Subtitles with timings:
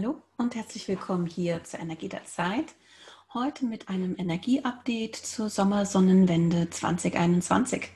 [0.00, 2.66] Hallo und herzlich willkommen hier zur Energie der Zeit.
[3.34, 7.88] Heute mit einem Energieupdate zur Sommersonnenwende 2021.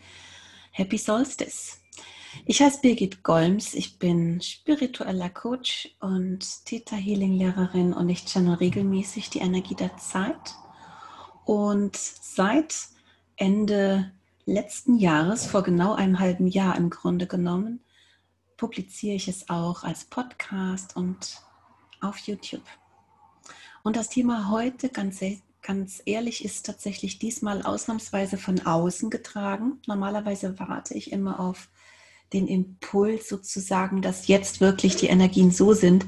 [0.73, 1.77] Happy Solstice.
[2.45, 8.55] Ich heiße Birgit Golms, ich bin spiritueller Coach und Theta Healing Lehrerin und ich channel
[8.55, 10.57] regelmäßig die Energie der Zeit.
[11.45, 12.75] Und seit
[13.37, 14.11] Ende
[14.45, 17.79] letzten Jahres, vor genau einem halben Jahr im Grunde genommen,
[18.57, 21.41] publiziere ich es auch als Podcast und
[22.03, 22.63] auf YouTube.
[23.83, 25.21] Und das Thema heute, ganz,
[25.63, 29.81] ganz ehrlich, ist tatsächlich diesmal ausnahmsweise von außen getragen.
[29.87, 31.69] Normalerweise warte ich immer auf
[32.33, 36.07] den Impuls sozusagen, dass jetzt wirklich die Energien so sind,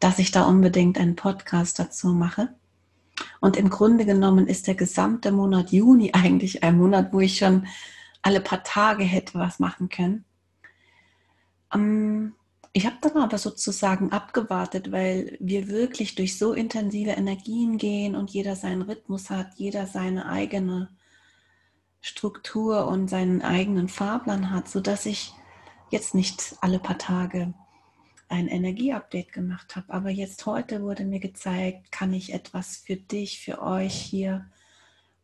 [0.00, 2.54] dass ich da unbedingt einen Podcast dazu mache.
[3.40, 7.66] Und im Grunde genommen ist der gesamte Monat Juni eigentlich ein Monat, wo ich schon
[8.22, 10.24] alle paar Tage hätte was machen können.
[11.72, 12.34] Ähm,
[12.72, 18.30] ich habe dann aber sozusagen abgewartet, weil wir wirklich durch so intensive Energien gehen und
[18.30, 20.90] jeder seinen Rhythmus hat, jeder seine eigene
[22.00, 25.32] Struktur und seinen eigenen Fahrplan hat, sodass ich
[25.90, 27.54] jetzt nicht alle paar Tage
[28.28, 29.92] ein Energieupdate gemacht habe.
[29.92, 34.46] Aber jetzt heute wurde mir gezeigt, kann ich etwas für dich, für euch hier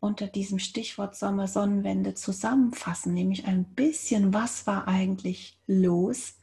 [0.00, 6.34] unter diesem Stichwort Sommer, Sonnenwende zusammenfassen, nämlich ein bisschen, was war eigentlich los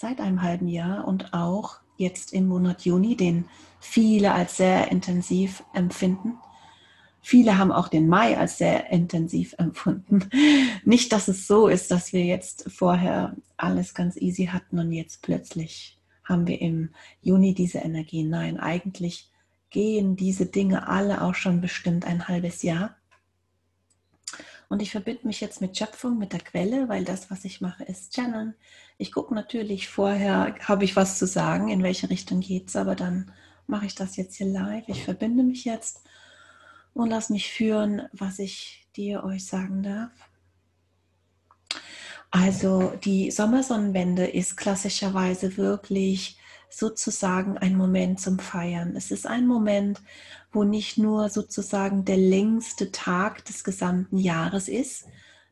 [0.00, 3.46] seit einem halben Jahr und auch jetzt im Monat Juni, den
[3.80, 6.34] viele als sehr intensiv empfinden.
[7.20, 10.30] Viele haben auch den Mai als sehr intensiv empfunden.
[10.84, 15.20] Nicht, dass es so ist, dass wir jetzt vorher alles ganz easy hatten und jetzt
[15.22, 16.90] plötzlich haben wir im
[17.20, 18.22] Juni diese Energie.
[18.22, 19.32] Nein, eigentlich
[19.70, 22.97] gehen diese Dinge alle auch schon bestimmt ein halbes Jahr.
[24.68, 27.84] Und ich verbinde mich jetzt mit Schöpfung, mit der Quelle, weil das, was ich mache,
[27.84, 28.54] ist Channeln.
[28.98, 32.94] Ich gucke natürlich vorher, habe ich was zu sagen, in welche Richtung geht es, aber
[32.94, 33.32] dann
[33.66, 34.84] mache ich das jetzt hier live.
[34.88, 36.02] Ich verbinde mich jetzt
[36.92, 40.10] und lasse mich führen, was ich dir euch sagen darf.
[42.30, 48.94] Also die Sommersonnenwende ist klassischerweise wirklich sozusagen ein Moment zum Feiern.
[48.96, 50.02] Es ist ein Moment,
[50.52, 55.06] wo nicht nur sozusagen der längste Tag des gesamten Jahres ist,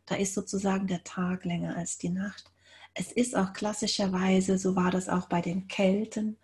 [0.06, 2.50] da ist sozusagen der Tag länger als die Nacht.
[2.94, 6.38] Es ist auch klassischerweise, so war das auch bei den Kelten,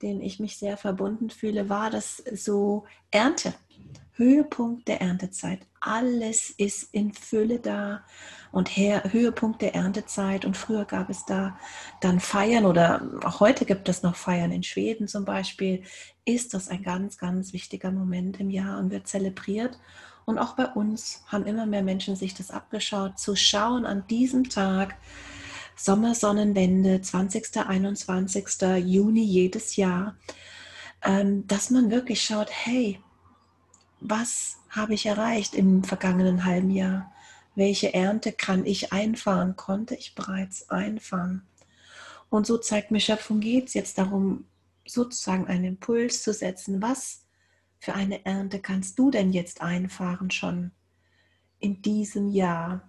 [0.00, 3.54] denen ich mich sehr verbunden fühle, war das so Ernte.
[4.20, 5.60] Höhepunkt der Erntezeit.
[5.80, 8.04] Alles ist in Fülle da
[8.52, 10.44] und Her Höhepunkt der Erntezeit.
[10.44, 11.58] Und früher gab es da
[12.02, 15.84] dann Feiern oder auch heute gibt es noch Feiern in Schweden zum Beispiel.
[16.30, 19.80] Ist das ein ganz, ganz wichtiger Moment im Jahr und wird zelebriert.
[20.26, 24.48] Und auch bei uns haben immer mehr Menschen sich das abgeschaut, zu schauen an diesem
[24.48, 24.94] Tag,
[25.74, 27.56] Sommersonnenwende, 20.
[27.66, 28.46] 21.
[28.84, 30.14] Juni jedes Jahr,
[31.02, 33.00] ähm, dass man wirklich schaut, hey,
[33.98, 37.10] was habe ich erreicht im vergangenen halben Jahr?
[37.56, 39.56] Welche Ernte kann ich einfahren?
[39.56, 41.42] Konnte ich bereits einfahren?
[42.28, 44.44] Und so zeigt mir Schöpfung geht es jetzt darum,
[44.92, 46.82] sozusagen einen Impuls zu setzen.
[46.82, 47.26] Was
[47.78, 50.72] für eine Ernte kannst du denn jetzt einfahren schon
[51.58, 52.88] in diesem Jahr?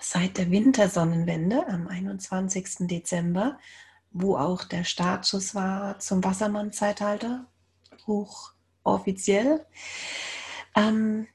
[0.00, 2.88] Seit der Wintersonnenwende am 21.
[2.88, 3.58] Dezember,
[4.12, 7.46] wo auch der Startschuss war zum Wassermann-Zeitalter,
[8.06, 9.66] hoch offiziell.
[10.74, 11.26] Ähm,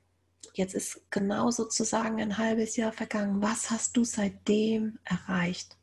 [0.54, 3.42] jetzt ist genau sozusagen ein halbes Jahr vergangen.
[3.42, 5.78] Was hast du seitdem erreicht?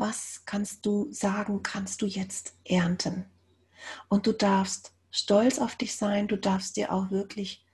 [0.00, 3.26] Was kannst du sagen, kannst du jetzt ernten?
[4.08, 7.66] Und du darfst stolz auf dich sein, du darfst dir auch wirklich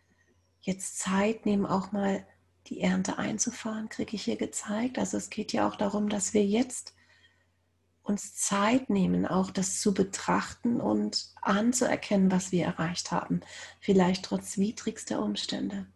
[0.60, 2.26] jetzt Zeit nehmen, auch mal
[2.66, 4.98] die Ernte einzufahren, kriege ich hier gezeigt.
[4.98, 6.94] Also es geht ja auch darum, dass wir jetzt
[8.02, 13.38] uns Zeit nehmen, auch das zu betrachten und anzuerkennen, was wir erreicht haben.
[13.78, 15.86] Vielleicht trotz widrigster Umstände.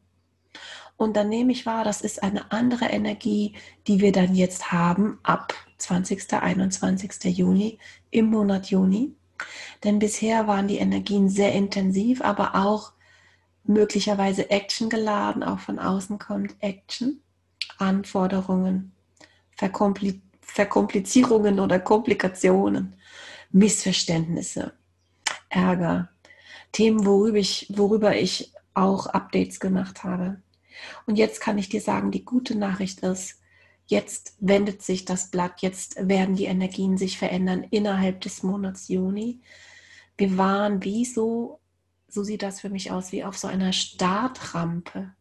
[1.00, 3.54] Und dann nehme ich wahr, das ist eine andere Energie,
[3.86, 6.30] die wir dann jetzt haben ab 20.
[6.30, 7.24] 21.
[7.38, 7.78] Juni
[8.10, 9.14] im Monat Juni.
[9.82, 12.92] Denn bisher waren die Energien sehr intensiv, aber auch
[13.64, 15.42] möglicherweise Action geladen.
[15.42, 17.22] Auch von außen kommt Action,
[17.78, 18.92] Anforderungen,
[19.56, 22.92] verkompliziert Verkomplizierungen oder Komplikationen,
[23.52, 24.74] Missverständnisse,
[25.48, 26.10] Ärger,
[26.72, 30.42] Themen, worüber ich, worüber ich auch Updates gemacht habe.
[31.06, 33.40] Und jetzt kann ich dir sagen, die gute Nachricht ist,
[33.86, 39.40] jetzt wendet sich das Blatt, jetzt werden die Energien sich verändern innerhalb des Monats Juni.
[40.16, 41.60] Wir waren wie so,
[42.08, 45.12] so sieht das für mich aus, wie auf so einer Startrampe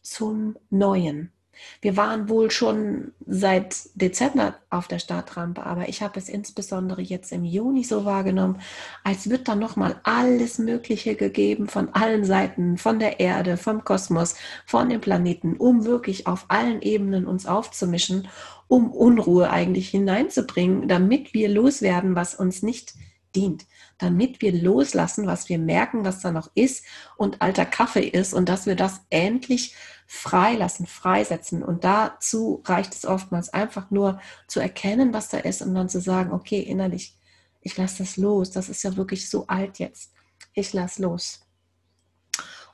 [0.00, 1.32] zum Neuen.
[1.80, 7.32] Wir waren wohl schon seit Dezember auf der Startrampe, aber ich habe es insbesondere jetzt
[7.32, 8.60] im Juni so wahrgenommen,
[9.04, 14.36] als wird da nochmal alles Mögliche gegeben von allen Seiten, von der Erde, vom Kosmos,
[14.66, 18.28] von den Planeten, um wirklich auf allen Ebenen uns aufzumischen,
[18.68, 22.94] um Unruhe eigentlich hineinzubringen, damit wir loswerden, was uns nicht
[23.34, 23.66] dient,
[23.98, 26.84] damit wir loslassen, was wir merken, was da noch ist
[27.16, 29.74] und alter Kaffee ist und dass wir das endlich
[30.06, 31.62] freilassen, freisetzen.
[31.62, 36.00] Und dazu reicht es oftmals einfach nur zu erkennen, was da ist und dann zu
[36.00, 37.16] sagen, okay, innerlich,
[37.62, 38.50] ich lasse das los.
[38.50, 40.12] Das ist ja wirklich so alt jetzt.
[40.52, 41.40] Ich lasse los.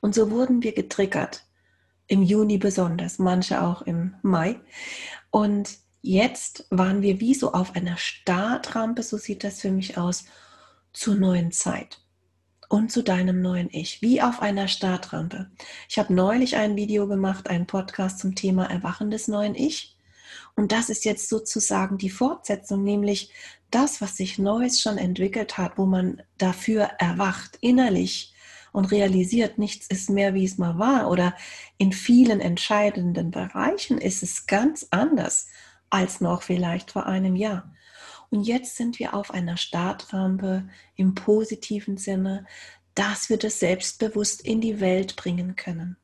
[0.01, 1.45] Und so wurden wir getriggert.
[2.07, 4.61] Im Juni besonders, manche auch im Mai.
[5.31, 10.25] Und jetzt waren wir wie so auf einer Startrampe, so sieht das für mich aus,
[10.93, 12.01] zur neuen Zeit
[12.69, 15.51] und zu deinem neuen Ich, wie auf einer Startrampe.
[15.89, 19.97] Ich habe neulich ein Video gemacht, einen Podcast zum Thema Erwachen des neuen Ich.
[20.55, 23.33] Und das ist jetzt sozusagen die Fortsetzung, nämlich
[23.71, 28.35] das, was sich Neues schon entwickelt hat, wo man dafür erwacht, innerlich
[28.73, 31.11] und realisiert, nichts ist mehr, wie es mal war.
[31.11, 31.35] Oder
[31.79, 35.49] in vielen entscheidenden Bereichen ist es ganz anders
[35.91, 37.73] als noch vielleicht vor einem Jahr.
[38.31, 42.47] Und jetzt sind wir auf einer Startrampe im positiven Sinne,
[42.95, 45.97] dass wir das selbstbewusst in die Welt bringen können.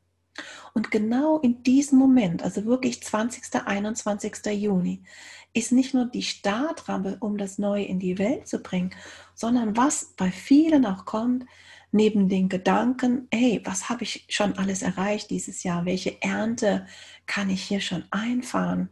[0.73, 3.67] Und genau in diesem Moment, also wirklich 20.
[3.67, 4.47] 21.
[4.47, 5.03] Juni,
[5.53, 8.95] ist nicht nur die Startrampe, um das Neue in die Welt zu bringen,
[9.35, 11.47] sondern was bei vielen auch kommt,
[11.93, 15.85] neben den Gedanken, hey, was habe ich schon alles erreicht dieses Jahr?
[15.85, 16.87] Welche Ernte
[17.27, 18.89] kann ich hier schon einfahren?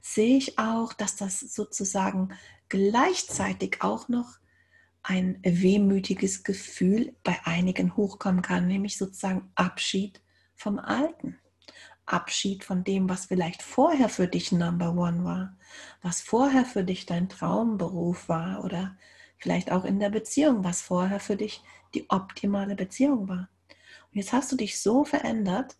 [0.00, 2.30] Sehe ich auch, dass das sozusagen
[2.68, 4.38] gleichzeitig auch noch
[5.02, 10.22] ein wehmütiges Gefühl bei einigen hochkommen kann, nämlich sozusagen Abschied
[10.54, 11.38] vom Alten.
[12.06, 15.56] Abschied von dem, was vielleicht vorher für dich Number One war,
[16.02, 18.96] was vorher für dich dein Traumberuf war oder
[19.38, 21.62] vielleicht auch in der Beziehung, was vorher für dich
[21.94, 23.48] die optimale Beziehung war.
[23.68, 25.76] Und jetzt hast du dich so verändert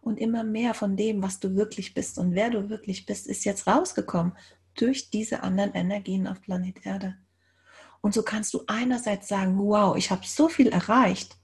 [0.00, 3.44] und immer mehr von dem, was du wirklich bist und wer du wirklich bist, ist
[3.44, 4.34] jetzt rausgekommen
[4.74, 7.16] durch diese anderen Energien auf Planet Erde.
[8.00, 11.36] Und so kannst du einerseits sagen, wow, ich habe so viel erreicht.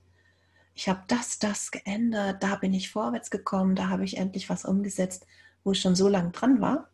[0.75, 4.65] Ich habe das, das geändert, da bin ich vorwärts gekommen, da habe ich endlich was
[4.65, 5.27] umgesetzt,
[5.65, 6.91] wo ich schon so lange dran war.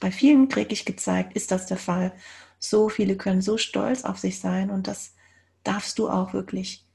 [0.00, 2.12] Bei vielen kriege ich gezeigt, ist das der Fall.
[2.58, 5.14] So viele können so stolz auf sich sein und das
[5.62, 6.86] darfst du auch wirklich.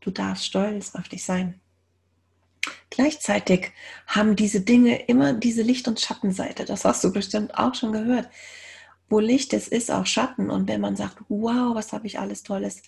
[0.00, 1.60] Du darfst stolz auf dich sein.
[2.94, 3.72] Gleichzeitig
[4.06, 6.64] haben diese Dinge immer diese Licht- und Schattenseite.
[6.64, 8.28] Das hast du bestimmt auch schon gehört.
[9.08, 10.48] Wo Licht ist, ist auch Schatten.
[10.48, 12.82] Und wenn man sagt, wow, was habe ich alles Tolles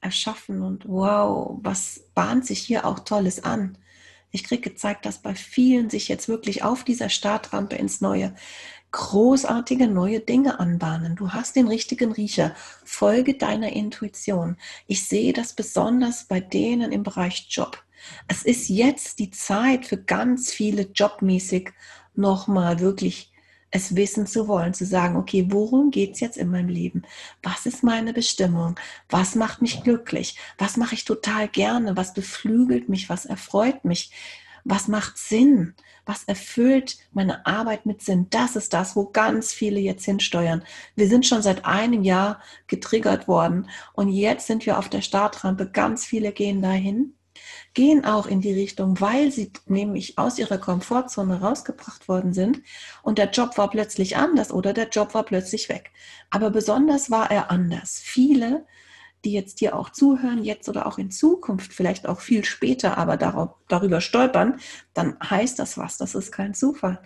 [0.00, 3.76] erschaffen und wow, was bahnt sich hier auch Tolles an.
[4.30, 8.36] Ich kriege gezeigt, dass bei vielen sich jetzt wirklich auf dieser Startrampe ins Neue
[8.92, 11.16] großartige neue Dinge anbahnen.
[11.16, 12.54] Du hast den richtigen Riecher.
[12.84, 14.56] Folge deiner Intuition.
[14.86, 17.82] Ich sehe das besonders bei denen im Bereich Job.
[18.26, 21.70] Es ist jetzt die Zeit für ganz viele jobmäßig
[22.14, 23.32] nochmal wirklich
[23.70, 27.02] es wissen zu wollen, zu sagen, okay, worum geht es jetzt in meinem Leben?
[27.42, 28.76] Was ist meine Bestimmung?
[29.08, 30.38] Was macht mich glücklich?
[30.56, 31.96] Was mache ich total gerne?
[31.96, 33.08] Was beflügelt mich?
[33.08, 34.10] Was erfreut mich?
[34.64, 35.74] Was macht Sinn?
[36.06, 38.28] Was erfüllt meine Arbeit mit Sinn?
[38.30, 40.64] Das ist das, wo ganz viele jetzt hinsteuern.
[40.94, 45.70] Wir sind schon seit einem Jahr getriggert worden und jetzt sind wir auf der Startrampe.
[45.70, 47.17] Ganz viele gehen dahin
[47.74, 52.62] gehen auch in die Richtung, weil sie nämlich aus ihrer Komfortzone rausgebracht worden sind
[53.02, 55.90] und der Job war plötzlich anders oder der Job war plötzlich weg.
[56.30, 58.00] Aber besonders war er anders.
[58.02, 58.66] Viele,
[59.24, 63.16] die jetzt hier auch zuhören, jetzt oder auch in Zukunft, vielleicht auch viel später, aber
[63.68, 64.60] darüber stolpern,
[64.94, 67.00] dann heißt das was, das ist kein Zufall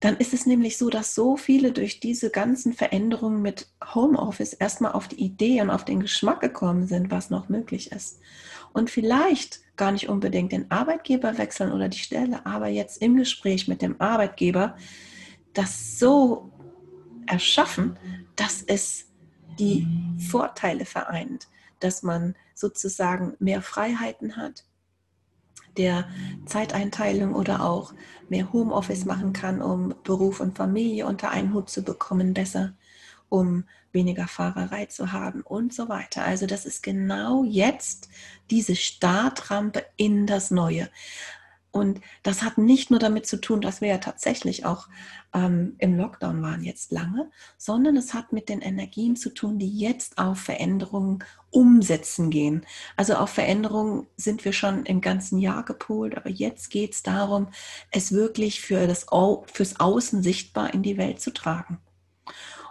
[0.00, 4.92] dann ist es nämlich so, dass so viele durch diese ganzen Veränderungen mit Homeoffice erstmal
[4.92, 8.18] auf die Idee und auf den Geschmack gekommen sind, was noch möglich ist
[8.72, 13.68] und vielleicht gar nicht unbedingt den Arbeitgeber wechseln oder die Stelle, aber jetzt im Gespräch
[13.68, 14.76] mit dem Arbeitgeber
[15.54, 16.50] das so
[17.26, 17.98] erschaffen,
[18.36, 19.06] dass es
[19.58, 19.86] die
[20.30, 21.48] Vorteile vereint,
[21.80, 24.64] dass man sozusagen mehr Freiheiten hat,
[25.76, 26.08] der
[26.46, 27.94] Zeiteinteilung oder auch
[28.28, 32.74] mehr Homeoffice machen kann, um Beruf und Familie unter einen Hut zu bekommen, besser,
[33.30, 36.24] um weniger Fahrerei zu haben und so weiter.
[36.24, 38.10] Also das ist genau jetzt
[38.50, 40.90] diese Startrampe in das Neue.
[41.72, 44.88] Und das hat nicht nur damit zu tun, dass wir ja tatsächlich auch
[45.32, 49.78] ähm, im Lockdown waren jetzt lange, sondern es hat mit den Energien zu tun, die
[49.78, 52.66] jetzt auf Veränderungen umsetzen gehen.
[52.96, 57.48] Also auf Veränderungen sind wir schon im ganzen Jahr gepolt, aber jetzt geht es darum,
[57.92, 59.06] es wirklich für das,
[59.46, 61.78] fürs Außen sichtbar in die Welt zu tragen.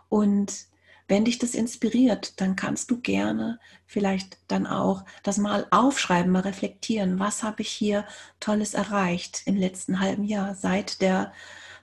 [0.09, 0.67] Und
[1.07, 6.41] wenn dich das inspiriert, dann kannst du gerne vielleicht dann auch das mal aufschreiben, mal
[6.41, 7.19] reflektieren.
[7.19, 8.05] Was habe ich hier
[8.39, 11.33] Tolles erreicht im letzten halben Jahr seit der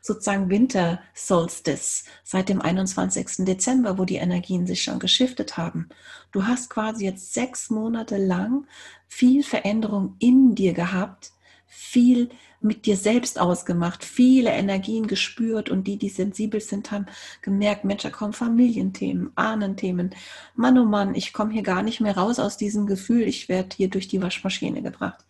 [0.00, 3.44] sozusagen Winter Solstice, seit dem 21.
[3.44, 5.88] Dezember, wo die Energien sich schon geschiftet haben.
[6.30, 8.66] Du hast quasi jetzt sechs Monate lang
[9.08, 11.32] viel Veränderung in dir gehabt,
[11.66, 12.30] viel
[12.60, 17.06] mit dir selbst ausgemacht, viele Energien gespürt und die, die sensibel sind, haben
[17.42, 20.14] gemerkt, Mensch, da kommen Familienthemen, Ahnenthemen.
[20.54, 23.76] Mann, oh Mann, ich komme hier gar nicht mehr raus aus diesem Gefühl, ich werde
[23.76, 25.24] hier durch die Waschmaschine gebracht.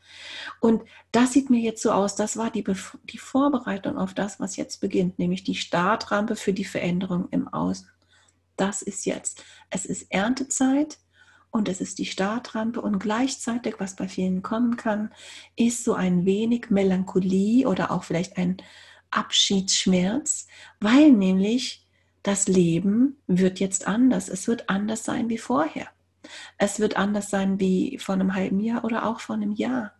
[0.61, 2.65] Und das sieht mir jetzt so aus, das war die,
[3.05, 7.89] die Vorbereitung auf das, was jetzt beginnt, nämlich die Startrampe für die Veränderung im Außen.
[8.57, 9.45] Das ist jetzt.
[9.69, 10.99] Es ist Erntezeit
[11.57, 15.11] und es ist die Startrampe und gleichzeitig, was bei vielen kommen kann,
[15.57, 18.59] ist so ein wenig Melancholie oder auch vielleicht ein
[19.11, 20.47] Abschiedsschmerz,
[20.81, 21.87] weil nämlich
[22.23, 24.29] das Leben wird jetzt anders.
[24.29, 25.89] Es wird anders sein wie vorher.
[26.59, 29.96] Es wird anders sein wie vor einem halben Jahr oder auch vor einem Jahr.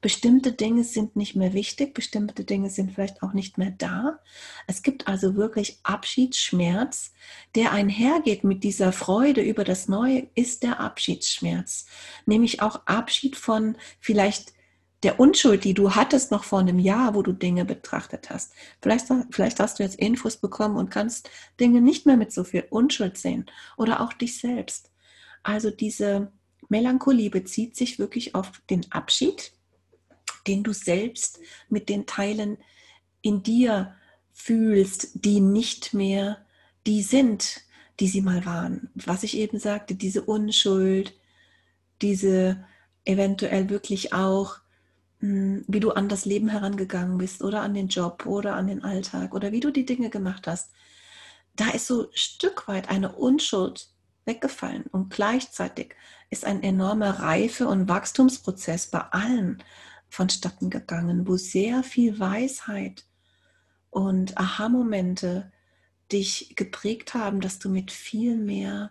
[0.00, 4.18] Bestimmte Dinge sind nicht mehr wichtig, bestimmte Dinge sind vielleicht auch nicht mehr da.
[4.66, 7.12] Es gibt also wirklich Abschiedsschmerz,
[7.54, 11.84] der einhergeht mit dieser Freude über das Neue, ist der Abschiedsschmerz.
[12.24, 14.54] Nämlich auch Abschied von vielleicht
[15.02, 18.52] der Unschuld, die du hattest noch vor einem Jahr, wo du Dinge betrachtet hast.
[18.82, 21.28] Vielleicht, vielleicht hast du jetzt Infos bekommen und kannst
[21.58, 24.90] Dinge nicht mehr mit so viel Unschuld sehen oder auch dich selbst.
[25.42, 26.32] Also diese
[26.68, 29.52] Melancholie bezieht sich wirklich auf den Abschied
[30.46, 32.58] den du selbst mit den Teilen
[33.22, 33.94] in dir
[34.32, 36.44] fühlst, die nicht mehr
[36.86, 37.62] die sind,
[38.00, 38.90] die sie mal waren.
[38.94, 41.14] Was ich eben sagte, diese Unschuld,
[42.00, 42.64] diese
[43.04, 44.58] eventuell wirklich auch,
[45.20, 48.82] hm, wie du an das Leben herangegangen bist oder an den Job oder an den
[48.82, 50.70] Alltag oder wie du die Dinge gemacht hast.
[51.56, 53.90] Da ist so ein Stück weit eine Unschuld
[54.24, 55.94] weggefallen und gleichzeitig
[56.30, 59.62] ist ein enormer Reife- und Wachstumsprozess bei allen
[60.10, 63.04] vonstatten gegangen, wo sehr viel Weisheit
[63.90, 65.50] und Aha-Momente
[66.12, 68.90] dich geprägt haben, dass du mit viel mehr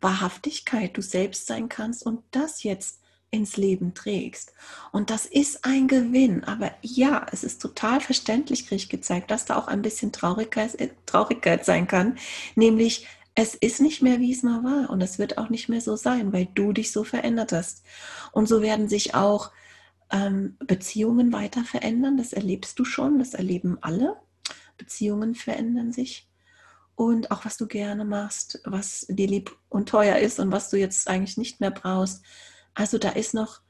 [0.00, 4.52] Wahrhaftigkeit du selbst sein kannst und das jetzt ins Leben trägst.
[4.92, 6.44] Und das ist ein Gewinn.
[6.44, 10.80] Aber ja, es ist total verständlich, kriege ich gezeigt, dass da auch ein bisschen Traurigkeit,
[10.80, 12.16] äh, Traurigkeit sein kann.
[12.54, 14.90] Nämlich, es ist nicht mehr, wie es mal war.
[14.90, 17.84] Und es wird auch nicht mehr so sein, weil du dich so verändert hast.
[18.32, 19.50] Und so werden sich auch
[20.10, 22.16] ähm, Beziehungen weiter verändern.
[22.16, 24.16] Das erlebst du schon, das erleben alle.
[24.76, 26.28] Beziehungen verändern sich.
[26.94, 30.76] Und auch was du gerne machst, was dir lieb und teuer ist und was du
[30.76, 32.24] jetzt eigentlich nicht mehr brauchst.
[32.74, 33.60] Also da ist noch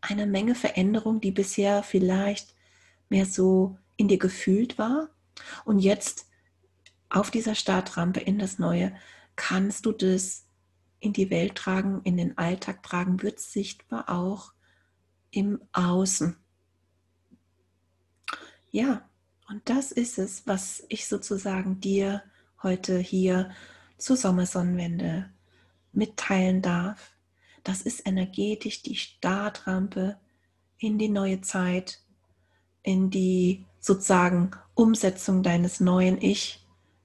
[0.00, 2.54] eine Menge Veränderung, die bisher vielleicht
[3.08, 5.08] mehr so in dir gefühlt war.
[5.64, 6.26] Und jetzt
[7.08, 8.94] auf dieser Startrampe in das Neue
[9.36, 10.46] kannst du das
[11.00, 14.52] in die Welt tragen, in den Alltag tragen, wird sichtbar auch
[15.36, 16.34] im Außen.
[18.70, 19.06] Ja,
[19.50, 22.22] und das ist es, was ich sozusagen dir
[22.62, 23.50] heute hier
[23.98, 25.28] zur Sommersonnenwende
[25.92, 27.12] mitteilen darf.
[27.64, 30.16] Das ist energetisch die Startrampe
[30.78, 32.00] in die neue Zeit,
[32.82, 36.64] in die sozusagen Umsetzung deines neuen Ich,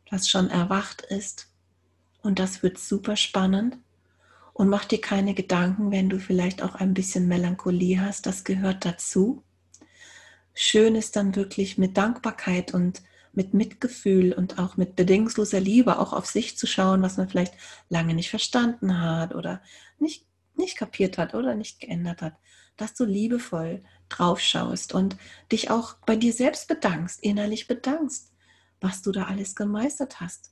[0.09, 1.49] das schon erwacht ist.
[2.21, 3.77] Und das wird super spannend.
[4.61, 8.85] Und mach dir keine Gedanken, wenn du vielleicht auch ein bisschen Melancholie hast, das gehört
[8.85, 9.41] dazu.
[10.53, 13.01] Schön ist dann wirklich mit Dankbarkeit und
[13.33, 17.55] mit Mitgefühl und auch mit bedingungsloser Liebe auch auf sich zu schauen, was man vielleicht
[17.89, 19.63] lange nicht verstanden hat oder
[19.97, 22.35] nicht, nicht kapiert hat oder nicht geändert hat,
[22.77, 25.17] dass du liebevoll drauf schaust und
[25.51, 28.31] dich auch bei dir selbst bedankst, innerlich bedankst,
[28.79, 30.50] was du da alles gemeistert hast.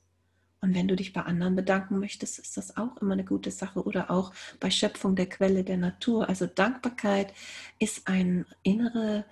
[0.62, 3.82] Und wenn du dich bei anderen bedanken möchtest, ist das auch immer eine gute Sache.
[3.82, 6.28] Oder auch bei Schöpfung der Quelle der Natur.
[6.28, 7.32] Also Dankbarkeit
[7.78, 9.24] ist eine innere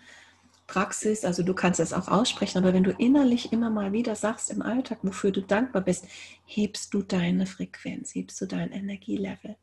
[0.67, 1.25] Praxis.
[1.25, 4.63] Also du kannst es auch aussprechen, aber wenn du innerlich immer mal wieder sagst im
[4.63, 6.07] Alltag, wofür du dankbar bist,
[6.45, 9.57] hebst du deine Frequenz, hebst du dein Energielevel.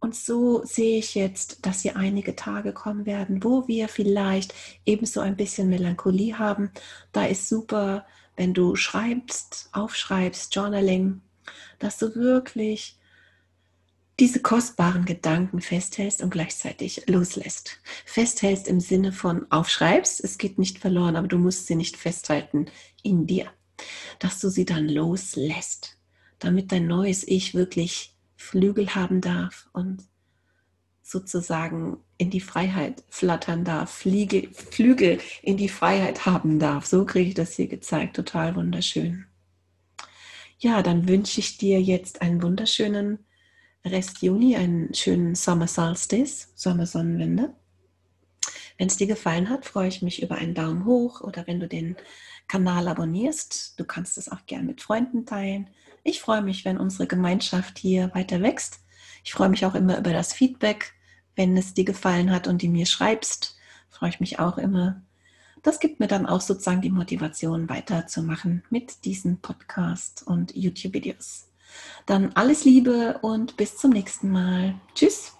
[0.00, 4.54] Und so sehe ich jetzt, dass hier einige Tage kommen werden, wo wir vielleicht
[4.84, 6.70] ebenso ein bisschen Melancholie haben.
[7.12, 8.04] Da ist super
[8.36, 11.20] wenn du schreibst, aufschreibst, Journaling,
[11.78, 12.98] dass du wirklich
[14.20, 17.80] diese kostbaren Gedanken festhältst und gleichzeitig loslässt.
[18.04, 22.66] Festhältst im Sinne von aufschreibst, es geht nicht verloren, aber du musst sie nicht festhalten
[23.02, 23.50] in dir.
[24.20, 25.98] Dass du sie dann loslässt,
[26.38, 30.04] damit dein neues Ich wirklich Flügel haben darf und
[31.02, 36.86] sozusagen in die Freiheit flattern darf, Fliege, Flügel in die Freiheit haben darf.
[36.86, 38.16] So kriege ich das hier gezeigt.
[38.16, 39.26] Total wunderschön.
[40.58, 43.18] Ja, dann wünsche ich dir jetzt einen wunderschönen
[43.84, 47.54] Rest Juni, einen schönen Summer Solstice, Sommersonnenwende.
[48.78, 51.68] Wenn es dir gefallen hat, freue ich mich über einen Daumen hoch oder wenn du
[51.68, 51.96] den
[52.48, 53.78] Kanal abonnierst.
[53.78, 55.68] Du kannst es auch gern mit Freunden teilen.
[56.02, 58.80] Ich freue mich, wenn unsere Gemeinschaft hier weiter wächst.
[59.22, 60.93] Ich freue mich auch immer über das Feedback.
[61.36, 63.56] Wenn es dir gefallen hat und du mir schreibst,
[63.90, 65.02] freue ich mich auch immer.
[65.62, 71.48] Das gibt mir dann auch sozusagen die Motivation, weiterzumachen mit diesen Podcast und YouTube-Videos.
[72.06, 74.74] Dann alles Liebe und bis zum nächsten Mal.
[74.94, 75.32] Tschüss.